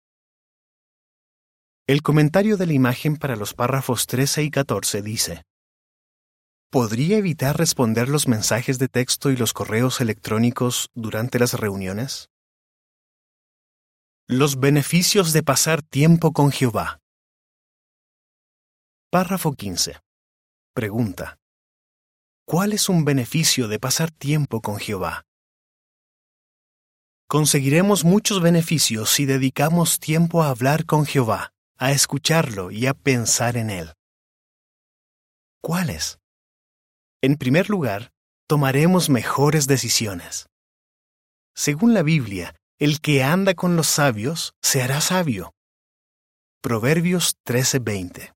El 1.86 2.02
comentario 2.02 2.56
de 2.56 2.66
la 2.66 2.72
imagen 2.72 3.18
para 3.18 3.36
los 3.36 3.54
párrafos 3.54 4.08
13 4.08 4.44
y 4.44 4.52
14 4.52 5.02
dice, 5.02 5.44
¿Podría 6.72 7.18
evitar 7.18 7.58
responder 7.58 8.08
los 8.08 8.26
mensajes 8.26 8.80
de 8.80 8.88
texto 8.88 9.32
y 9.32 9.36
los 9.36 9.52
correos 9.52 10.00
electrónicos 10.00 10.88
durante 10.94 11.40
las 11.40 11.56
reuniones? 11.56 12.30
Los 14.30 14.62
beneficios 14.62 15.34
de 15.34 15.44
pasar 15.44 15.82
tiempo 15.82 16.32
con 16.32 16.54
Jehová. 16.54 17.00
Párrafo 19.12 19.52
15. 19.52 20.00
Pregunta. 20.74 21.38
¿Cuál 22.46 22.72
es 22.72 22.88
un 22.88 23.04
beneficio 23.04 23.68
de 23.68 23.80
pasar 23.80 24.10
tiempo 24.10 24.62
con 24.62 24.78
Jehová? 24.78 25.24
Conseguiremos 27.28 28.06
muchos 28.06 28.42
beneficios 28.42 29.10
si 29.10 29.26
dedicamos 29.26 30.00
tiempo 30.00 30.44
a 30.44 30.50
hablar 30.50 30.86
con 30.86 31.06
Jehová, 31.06 31.53
a 31.84 31.92
escucharlo 31.92 32.72
y 32.72 32.88
a 32.88 32.94
pensar 32.94 33.58
en 33.58 33.70
Él. 33.70 33.92
¿Cuáles? 35.62 36.18
En 37.22 37.36
primer 37.36 37.70
lugar, 37.70 38.14
tomaremos 38.48 39.10
mejores 39.10 39.68
decisiones. 39.68 40.48
Según 41.54 41.94
la 41.94 42.02
Biblia, 42.02 42.56
el 42.80 43.02
que 43.02 43.22
anda 43.22 43.54
con 43.54 43.76
los 43.76 43.88
sabios 43.88 44.54
se 44.62 44.82
hará 44.82 45.02
sabio. 45.02 45.56
Proverbios 46.62 47.36
13:20. 47.44 48.32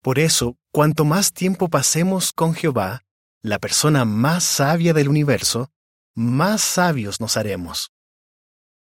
Por 0.00 0.18
eso, 0.18 0.56
cuanto 0.72 1.04
más 1.04 1.34
tiempo 1.34 1.68
pasemos 1.68 2.32
con 2.32 2.54
Jehová, 2.54 3.02
la 3.42 3.58
persona 3.58 4.06
más 4.06 4.42
sabia 4.42 4.94
del 4.94 5.10
universo, 5.10 5.70
más 6.14 6.62
sabios 6.62 7.20
nos 7.20 7.36
haremos. 7.36 7.90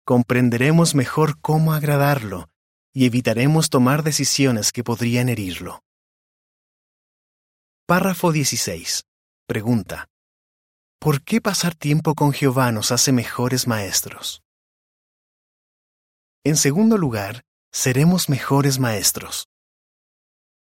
Comprenderemos 0.04 0.96
mejor 0.96 1.40
cómo 1.40 1.72
agradarlo 1.72 2.50
y 2.94 3.06
evitaremos 3.06 3.70
tomar 3.70 4.04
decisiones 4.04 4.72
que 4.72 4.84
podrían 4.84 5.30
herirlo. 5.30 5.84
Párrafo 7.86 8.32
16. 8.32 9.06
Pregunta. 9.48 10.08
¿Por 11.00 11.24
qué 11.24 11.42
pasar 11.42 11.76
tiempo 11.76 12.14
con 12.14 12.34
Jehová 12.34 12.72
nos 12.72 12.92
hace 12.92 13.12
mejores 13.12 13.68
maestros? 13.68 14.42
En 16.44 16.56
segundo 16.58 16.98
lugar, 16.98 17.44
seremos 17.72 18.30
mejores 18.30 18.80
maestros. 18.80 19.48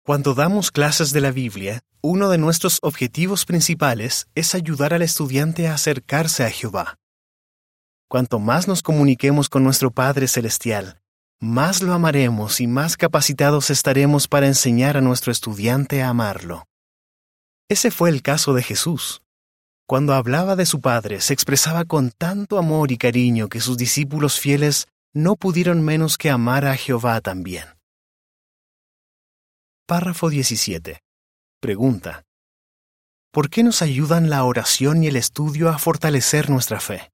Cuando 0.04 0.34
damos 0.34 0.70
clases 0.70 1.12
de 1.12 1.20
la 1.20 1.30
Biblia, 1.30 1.80
uno 2.00 2.30
de 2.30 2.38
nuestros 2.38 2.78
objetivos 2.82 3.44
principales 3.44 4.28
es 4.34 4.54
ayudar 4.54 4.94
al 4.94 5.02
estudiante 5.02 5.68
a 5.68 5.74
acercarse 5.74 6.44
a 6.44 6.50
Jehová. 6.50 6.96
Cuanto 8.08 8.38
más 8.38 8.68
nos 8.68 8.82
comuniquemos 8.82 9.48
con 9.48 9.64
nuestro 9.64 9.90
Padre 9.90 10.28
Celestial, 10.28 11.00
más 11.40 11.82
lo 11.82 11.92
amaremos 11.92 12.60
y 12.60 12.66
más 12.66 12.96
capacitados 12.96 13.70
estaremos 13.70 14.26
para 14.28 14.46
enseñar 14.46 14.96
a 14.96 15.00
nuestro 15.00 15.30
estudiante 15.30 16.02
a 16.02 16.08
amarlo. 16.08 16.66
Ese 17.68 17.90
fue 17.90 18.10
el 18.10 18.22
caso 18.22 18.54
de 18.54 18.62
Jesús. 18.62 19.22
Cuando 19.86 20.14
hablaba 20.14 20.56
de 20.56 20.66
su 20.66 20.80
Padre, 20.80 21.20
se 21.20 21.32
expresaba 21.32 21.84
con 21.84 22.10
tanto 22.10 22.58
amor 22.58 22.92
y 22.92 22.98
cariño 22.98 23.48
que 23.48 23.60
sus 23.60 23.78
discípulos 23.78 24.38
fieles 24.40 24.88
no 25.14 25.36
pudieron 25.36 25.82
menos 25.82 26.18
que 26.18 26.30
amar 26.30 26.66
a 26.66 26.76
Jehová 26.76 27.20
también. 27.20 27.64
Párrafo 29.86 30.28
17. 30.28 31.00
Pregunta. 31.60 32.24
¿Por 33.32 33.48
qué 33.48 33.62
nos 33.62 33.80
ayudan 33.82 34.28
la 34.28 34.44
oración 34.44 35.02
y 35.02 35.06
el 35.06 35.16
estudio 35.16 35.68
a 35.68 35.78
fortalecer 35.78 36.50
nuestra 36.50 36.80
fe? 36.80 37.10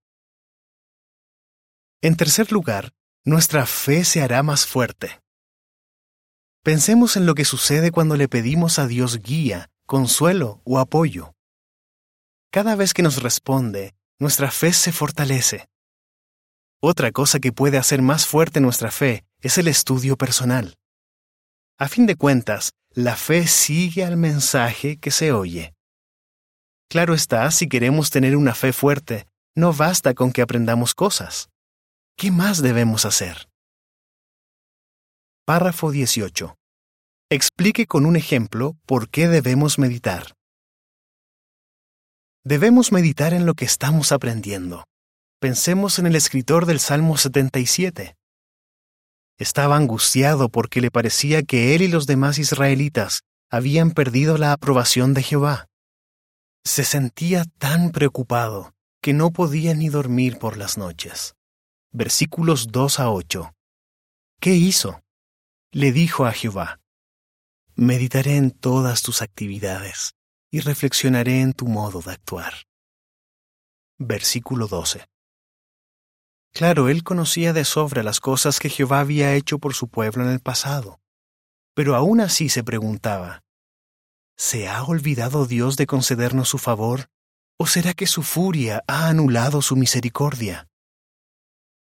En 2.03 2.17
tercer 2.17 2.51
lugar, 2.51 2.93
nuestra 3.27 3.65
fe 3.65 4.05
se 4.05 4.23
hará 4.23 4.43
más 4.43 4.67
fuerte. 4.67 5.23
Pensemos 6.63 7.17
en 7.17 7.25
lo 7.25 7.35
que 7.35 7.47
sucede 7.47 7.91
cuando 7.91 8.17
le 8.17 8.29
pedimos 8.29 8.79
a 8.79 8.87
Dios 8.87 9.21
guía 9.21 9.71
consuelo 9.87 10.63
o 10.65 10.79
apoyo. 10.79 11.35
Cada 12.51 12.75
vez 12.77 12.95
que 12.95 13.03
nos 13.03 13.23
responde, 13.23 13.95
nuestra 14.19 14.51
fe 14.51 14.73
se 14.73 14.93
fortalece. 14.93 15.69
Otra 16.81 17.13
cosa 17.13 17.39
que 17.39 17.53
puede 17.53 17.79
hacer 17.79 18.03
más 18.03 18.27
fuerte 18.27 18.61
nuestra 18.61 18.91
fe 18.91 19.25
es 19.41 19.59
el 19.59 19.69
estudio 19.69 20.17
personal. 20.17 20.77
A 21.79 21.89
fin 21.89 22.07
de 22.07 22.17
cuentas, 22.17 22.73
la 22.91 23.17
fe 23.17 23.47
sigue 23.47 24.05
al 24.05 24.17
mensaje 24.17 24.99
que 24.99 25.11
se 25.11 25.33
oye. 25.33 25.75
Claro 26.89 27.15
está, 27.15 27.51
si 27.51 27.69
queremos 27.69 28.11
tener 28.11 28.37
una 28.37 28.55
fe 28.55 28.73
fuerte, 28.73 29.27
no 29.55 29.73
basta 29.73 30.15
con 30.15 30.33
que 30.33 30.43
aprendamos 30.43 30.95
cosas. 30.95 31.49
¿Qué 32.17 32.31
más 32.31 32.63
debemos 32.63 33.05
hacer? 33.07 33.49
Párrafo 35.45 35.91
18. 35.91 36.55
Explique 37.29 37.87
con 37.87 38.07
un 38.07 38.15
ejemplo 38.15 38.77
por 38.87 39.11
qué 39.11 39.27
debemos 39.27 39.81
meditar. 39.81 40.35
Debemos 42.45 42.93
meditar 42.93 43.35
en 43.35 43.47
lo 43.47 43.55
que 43.55 43.65
estamos 43.65 44.13
aprendiendo. 44.13 44.85
Pensemos 45.41 45.99
en 45.99 46.07
el 46.07 46.15
escritor 46.15 46.67
del 46.67 46.79
Salmo 46.79 47.17
77. 47.17 48.15
Estaba 49.37 49.77
angustiado 49.77 50.49
porque 50.49 50.81
le 50.81 50.93
parecía 50.93 51.43
que 51.43 51.75
él 51.75 51.83
y 51.83 51.89
los 51.89 52.07
demás 52.07 52.39
israelitas 52.39 53.23
habían 53.51 53.91
perdido 53.91 54.39
la 54.39 54.53
aprobación 54.53 55.15
de 55.15 55.23
Jehová. 55.25 55.67
Se 56.65 56.85
sentía 56.85 57.45
tan 57.59 57.91
preocupado 57.91 58.73
que 59.03 59.13
no 59.13 59.33
podía 59.33 59.75
ni 59.75 59.89
dormir 59.89 60.39
por 60.39 60.57
las 60.57 60.79
noches. 60.79 61.35
Versículos 61.97 62.73
2 62.73 62.99
a 62.99 63.11
8. 63.13 63.55
¿Qué 64.41 64.55
hizo? 64.55 65.01
Le 65.71 65.93
dijo 65.93 66.27
a 66.27 66.33
Jehová, 66.33 66.81
Meditaré 67.77 68.37
en 68.37 68.51
todas 68.51 69.01
tus 69.01 69.23
actividades 69.23 70.17
y 70.51 70.59
reflexionaré 70.59 71.41
en 71.41 71.53
tu 71.53 71.69
modo 71.69 72.03
de 72.03 72.11
actuar. 72.11 72.53
Versículo 73.97 74.67
12. 74.67 75.07
Claro, 76.53 76.89
él 76.89 77.05
conocía 77.05 77.53
de 77.53 77.65
sobra 77.65 78.03
las 78.03 78.19
cosas 78.19 78.59
que 78.59 78.71
Jehová 78.71 78.99
había 78.99 79.33
hecho 79.35 79.61
por 79.61 79.73
su 79.75 79.87
pueblo 79.87 80.25
en 80.25 80.31
el 80.31 80.41
pasado, 80.41 80.99
pero 81.75 81.95
aún 81.95 82.21
así 82.21 82.49
se 82.49 82.65
preguntaba, 82.65 83.45
¿se 84.37 84.67
ha 84.67 84.83
olvidado 84.83 85.47
Dios 85.47 85.77
de 85.77 85.87
concedernos 85.87 86.49
su 86.49 86.59
favor? 86.59 87.07
¿O 87.57 87.69
será 87.69 87.95
que 87.95 88.09
su 88.09 88.25
furia 88.25 88.83
ha 88.89 89.07
anulado 89.07 89.63
su 89.63 89.77
misericordia? 89.77 90.67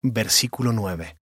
Versículo 0.04 0.72
9. 0.72 1.16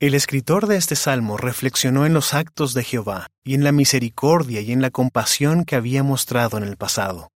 El 0.00 0.14
escritor 0.14 0.66
de 0.66 0.76
este 0.76 0.96
salmo 0.96 1.36
reflexionó 1.36 2.04
en 2.04 2.12
los 2.12 2.34
actos 2.34 2.74
de 2.74 2.82
Jehová 2.82 3.28
y 3.44 3.54
en 3.54 3.62
la 3.62 3.70
misericordia 3.70 4.60
y 4.60 4.72
en 4.72 4.82
la 4.82 4.90
compasión 4.90 5.64
que 5.64 5.76
había 5.76 6.02
mostrado 6.02 6.58
en 6.58 6.64
el 6.64 6.76
pasado. 6.76 7.30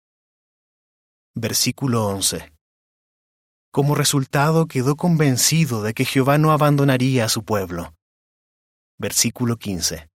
Versículo 1.35 2.07
11. 2.07 2.51
Como 3.71 3.95
resultado 3.95 4.65
quedó 4.69 4.97
convencido 4.97 5.83
de 5.83 5.93
que 5.93 6.07
Jehová 6.07 6.39
no 6.39 6.53
abandonaría 6.53 7.27
a 7.27 7.29
su 7.29 7.45
pueblo. 7.45 7.95
Versículo 8.99 9.59
15. 9.59 10.09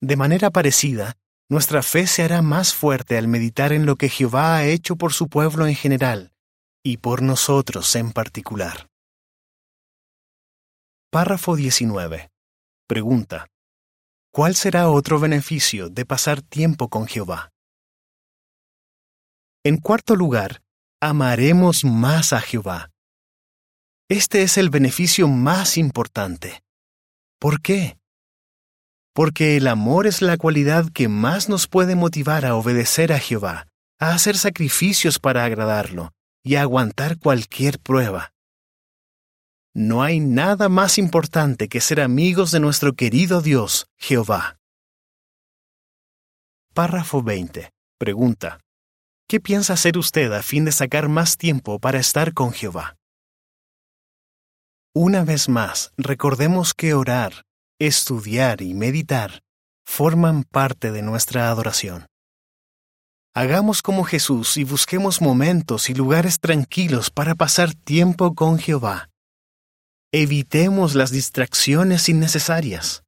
De 0.00 0.16
manera 0.16 0.50
parecida, 0.50 1.16
nuestra 1.50 1.82
fe 1.82 2.06
se 2.06 2.22
hará 2.22 2.42
más 2.42 2.74
fuerte 2.74 3.18
al 3.18 3.26
meditar 3.26 3.72
en 3.72 3.86
lo 3.86 3.96
que 3.96 4.08
Jehová 4.08 4.56
ha 4.56 4.66
hecho 4.66 4.94
por 4.94 5.12
su 5.12 5.26
pueblo 5.26 5.66
en 5.66 5.74
general 5.74 6.32
y 6.86 6.98
por 6.98 7.20
nosotros 7.20 7.96
en 7.96 8.12
particular. 8.12 8.86
Párrafo 11.10 11.56
19. 11.56 12.30
Pregunta. 12.86 13.48
¿Cuál 14.32 14.54
será 14.54 14.88
otro 14.88 15.18
beneficio 15.18 15.88
de 15.88 16.06
pasar 16.06 16.42
tiempo 16.42 16.88
con 16.88 17.08
Jehová? 17.08 17.50
En 19.64 19.78
cuarto 19.78 20.14
lugar, 20.14 20.62
amaremos 21.02 21.84
más 21.84 22.32
a 22.32 22.40
Jehová. 22.40 22.92
Este 24.08 24.42
es 24.42 24.56
el 24.56 24.70
beneficio 24.70 25.26
más 25.26 25.78
importante. 25.78 26.62
¿Por 27.40 27.62
qué? 27.62 27.98
Porque 29.12 29.56
el 29.56 29.66
amor 29.66 30.06
es 30.06 30.22
la 30.22 30.36
cualidad 30.36 30.92
que 30.92 31.08
más 31.08 31.48
nos 31.48 31.66
puede 31.66 31.96
motivar 31.96 32.46
a 32.46 32.54
obedecer 32.54 33.12
a 33.12 33.18
Jehová, 33.18 33.66
a 33.98 34.14
hacer 34.14 34.38
sacrificios 34.38 35.18
para 35.18 35.44
agradarlo 35.44 36.15
y 36.46 36.54
aguantar 36.54 37.18
cualquier 37.18 37.80
prueba. 37.80 38.32
No 39.74 40.04
hay 40.04 40.20
nada 40.20 40.68
más 40.68 40.96
importante 40.96 41.68
que 41.68 41.80
ser 41.80 42.00
amigos 42.00 42.52
de 42.52 42.60
nuestro 42.60 42.92
querido 42.92 43.42
Dios, 43.42 43.88
Jehová. 43.98 44.56
Párrafo 46.72 47.20
20. 47.20 47.72
Pregunta. 47.98 48.60
¿Qué 49.28 49.40
piensa 49.40 49.72
hacer 49.72 49.98
usted 49.98 50.32
a 50.32 50.42
fin 50.44 50.64
de 50.64 50.70
sacar 50.70 51.08
más 51.08 51.36
tiempo 51.36 51.80
para 51.80 51.98
estar 51.98 52.32
con 52.32 52.52
Jehová? 52.52 52.96
Una 54.94 55.24
vez 55.24 55.48
más, 55.48 55.90
recordemos 55.96 56.74
que 56.74 56.94
orar, 56.94 57.42
estudiar 57.80 58.62
y 58.62 58.72
meditar 58.72 59.42
forman 59.84 60.44
parte 60.44 60.92
de 60.92 61.02
nuestra 61.02 61.48
adoración. 61.48 62.06
Hagamos 63.36 63.82
como 63.82 64.04
Jesús 64.04 64.56
y 64.56 64.64
busquemos 64.64 65.20
momentos 65.20 65.90
y 65.90 65.94
lugares 65.94 66.40
tranquilos 66.40 67.10
para 67.10 67.34
pasar 67.34 67.74
tiempo 67.74 68.34
con 68.34 68.58
Jehová. 68.58 69.10
Evitemos 70.10 70.94
las 70.94 71.10
distracciones 71.10 72.08
innecesarias. 72.08 73.04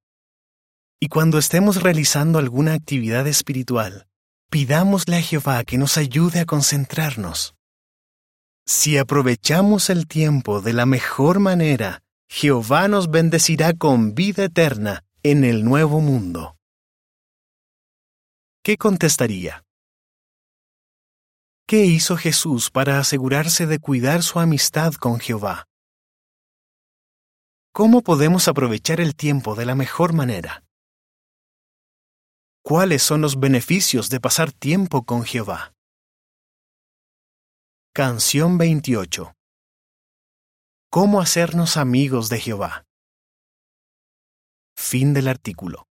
Y 0.99 1.07
cuando 1.07 1.39
estemos 1.39 1.81
realizando 1.81 2.37
alguna 2.37 2.73
actividad 2.73 3.25
espiritual, 3.25 4.05
pidámosle 4.51 5.15
a 5.15 5.21
Jehová 5.23 5.63
que 5.63 5.79
nos 5.79 5.97
ayude 5.97 6.41
a 6.41 6.45
concentrarnos. 6.45 7.55
Si 8.67 8.99
aprovechamos 8.99 9.89
el 9.89 10.05
tiempo 10.07 10.61
de 10.61 10.73
la 10.73 10.85
mejor 10.85 11.39
manera, 11.39 12.03
Jehová 12.29 12.87
nos 12.87 13.09
bendecirá 13.09 13.73
con 13.73 14.13
vida 14.13 14.43
eterna 14.43 15.03
en 15.23 15.43
el 15.43 15.65
nuevo 15.65 16.01
mundo. 16.01 16.55
¿Qué 18.63 18.77
contestaría? 18.77 19.63
¿Qué 21.69 21.85
hizo 21.85 22.17
Jesús 22.17 22.71
para 22.71 22.97
asegurarse 22.97 23.67
de 23.67 23.77
cuidar 23.77 24.23
su 24.23 24.39
amistad 24.39 24.95
con 24.95 25.19
Jehová? 25.19 25.67
¿Cómo 27.71 28.01
podemos 28.01 28.47
aprovechar 28.47 28.99
el 28.99 29.15
tiempo 29.15 29.53
de 29.53 29.67
la 29.67 29.75
mejor 29.75 30.13
manera? 30.13 30.63
¿Cuáles 32.63 33.03
son 33.03 33.21
los 33.21 33.39
beneficios 33.39 34.09
de 34.09 34.19
pasar 34.19 34.51
tiempo 34.51 35.03
con 35.03 35.23
Jehová? 35.23 35.75
Canción 37.93 38.57
28 38.57 39.35
¿Cómo 40.89 41.21
hacernos 41.21 41.77
amigos 41.77 42.29
de 42.29 42.39
Jehová? 42.39 42.85
Fin 44.75 45.13
del 45.13 45.27
artículo. 45.27 45.88